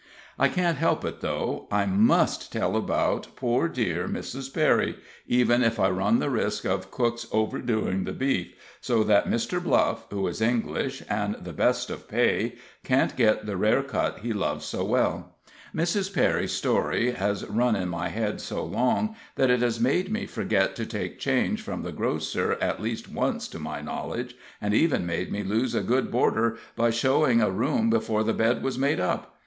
[0.39, 4.51] I can't help it, though I must tell about poor dear Mrs.
[4.51, 4.95] Perry,
[5.27, 8.51] even if I run the risk of cook's overdoing the beef,
[8.81, 9.63] so that Mr.
[9.63, 14.33] Bluff, who is English, and the best of pay, can't get the rare cut he
[14.33, 15.35] loves so well.
[15.71, 16.11] Mrs.
[16.11, 20.75] Perry's story has run in my head so long, that it has made me forget
[20.77, 25.31] to take change from the grocer at least once to my knowledge, and even made
[25.31, 29.35] me lose a good boarder, by showing a room before the bed was made up.